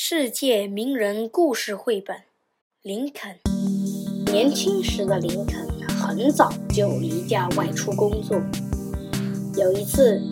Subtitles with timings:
[0.00, 2.18] 世界名人故事绘本：
[2.82, 3.34] 林肯。
[4.26, 8.40] 年轻时的林肯很早就离家外出工作。
[9.56, 10.22] 有一次，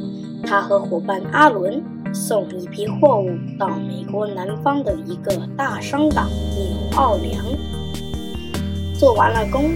[0.44, 1.82] 他和伙伴阿伦
[2.14, 7.44] 送一批货物到美国南方的一个大商港纽奥良。
[8.96, 9.74] 做完了工，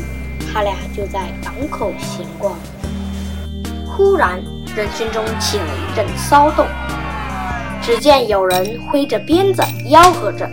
[0.53, 2.57] 他俩就在港口闲逛。
[3.89, 4.41] 忽然，
[4.77, 6.65] 人群中起了一阵骚动。
[7.91, 9.61] 只见有人挥着鞭子，
[9.91, 10.49] 吆喝着，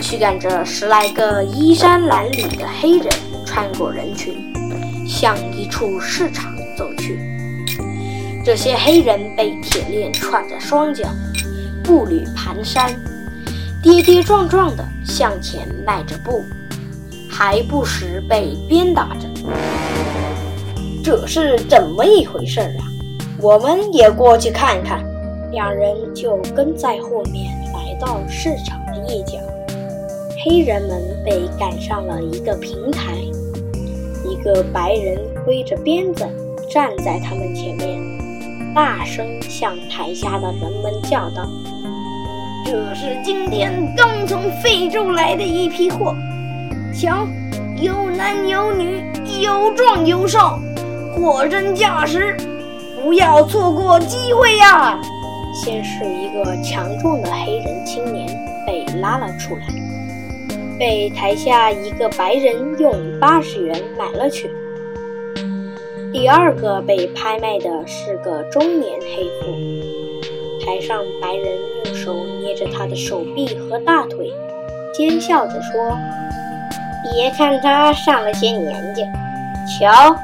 [0.00, 3.08] 驱赶着十来个衣衫褴褛的黑人
[3.44, 4.50] 穿过人群，
[5.06, 7.20] 向一处市场走去。
[8.42, 11.06] 这些黑人被铁链串着双脚，
[11.82, 12.94] 步履蹒跚，
[13.82, 16.42] 跌跌撞撞地向前迈着步，
[17.28, 19.28] 还不时被鞭打着。
[21.04, 22.88] 这是怎么一回事啊？
[23.38, 25.04] 我们也过去看看。
[25.54, 29.38] 两人就跟在后面来到市场的一角，
[30.44, 33.14] 黑人们被赶上了一个平台，
[34.28, 36.26] 一个白人挥着鞭子
[36.68, 41.48] 站在他们前面，大声向台下的人们叫道
[42.66, 46.16] ：“这是今天刚从非洲来的一批货，
[46.92, 47.28] 瞧，
[47.80, 49.04] 有男有女，
[49.40, 50.58] 有壮有少，
[51.14, 52.36] 货真价实，
[53.00, 55.00] 不要错过机会呀！”
[55.54, 58.26] 先是一个强壮的黑人青年
[58.66, 59.62] 被拉了出来，
[60.78, 64.50] 被台下一个白人用八十元买了去。
[66.12, 71.46] 第二个被拍卖的是个中年黑妇，台上白人
[71.84, 74.32] 用手捏着他的手臂和大腿，
[74.92, 75.96] 奸笑着说
[77.14, 79.02] ：“别看他上了些年纪，
[79.78, 80.16] 瞧，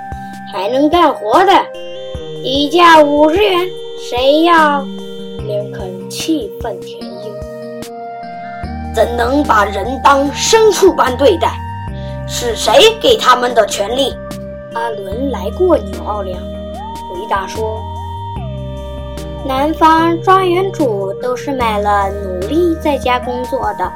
[0.52, 1.52] 还能干活的，
[2.42, 3.68] 底价五十元，
[4.08, 4.84] 谁要？”
[6.10, 7.32] 气愤填膺，
[8.92, 11.56] 怎能把人当牲畜般对待？
[12.26, 14.12] 是谁给他们的权利？
[14.74, 17.80] 阿伦来过纽奥良，回答说
[19.46, 23.92] ：“南方庄园主都是买了奴隶在家工作的，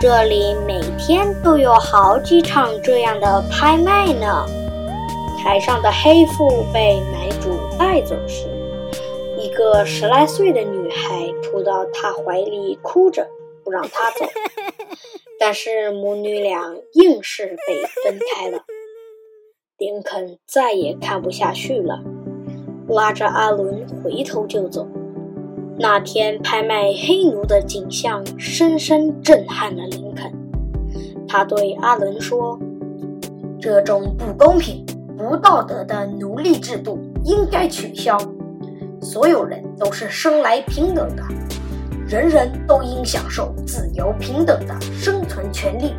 [0.00, 4.46] 这里每天都有好几场这样的拍卖呢。”
[5.42, 8.55] 台上的黑妇被买主带走时。
[9.56, 13.26] 一个十来岁的女孩扑到他怀里，哭着
[13.64, 14.26] 不让他走，
[15.40, 18.58] 但是母女俩硬是被分开了。
[19.78, 22.04] 林肯再也看不下去了，
[22.86, 24.86] 拉着阿伦回头就走。
[25.78, 30.30] 那天拍卖黑奴的景象深深震撼了林肯。
[31.26, 32.60] 他对阿伦说
[33.58, 34.84] ：“这种不公平、
[35.16, 38.18] 不道德的奴隶制度应该取消。”
[39.00, 41.22] 所有人都是生来平等的，
[42.06, 45.94] 人人都应享受自由平等的生存权利。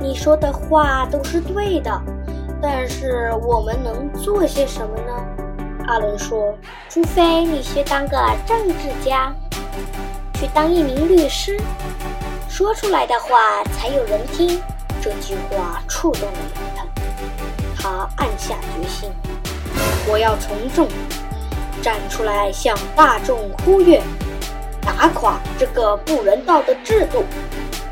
[0.00, 2.02] 你说的话都是对的，
[2.60, 5.12] 但是我们能做些什么呢？
[5.86, 6.54] 阿伦说
[6.88, 9.34] ：“除非你去当个政治家，
[10.34, 11.58] 去当一名律师，
[12.48, 14.60] 说出来的话才有人听。”
[15.00, 16.86] 这句话触动了林肯，
[17.76, 19.08] 他暗下决心
[20.10, 20.88] ：“我要从众。”
[21.82, 24.00] 站出来向大众呼吁，
[24.80, 27.24] 打垮这个不人道的制度。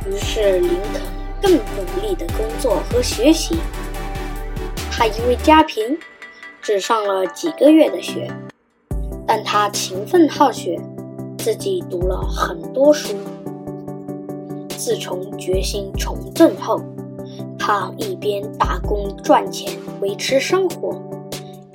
[0.09, 1.03] 于是林肯
[1.43, 3.57] 更努力的工作和学习。
[4.91, 5.99] 他因为家贫，
[6.63, 8.31] 只上了几个月的学，
[9.27, 10.81] 但他勤奋好学，
[11.39, 13.15] 自己读了很多书。
[14.71, 16.81] 自从决心从政后，
[17.59, 21.01] 他一边打工赚钱维持生活。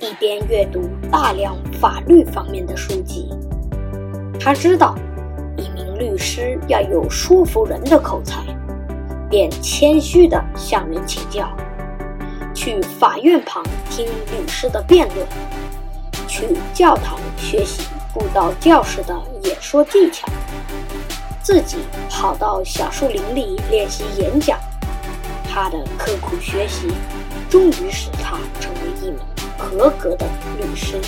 [0.02, 3.30] 一边阅读大量法律方面的书籍，
[4.38, 4.96] 他知道
[5.56, 8.42] 一名律师要有说服人的口才，
[9.30, 11.48] 便谦虚地向人请教，
[12.52, 15.24] 去法院旁听律师的辩论，
[16.26, 20.26] 去教堂学习布道教师的演说技巧，
[21.44, 21.76] 自己
[22.10, 24.58] 跑到小树林里练习演讲。
[25.48, 26.88] 他的刻苦学习，
[27.48, 28.71] 终于使他成。
[29.62, 30.26] 合格的
[30.58, 31.00] 律师。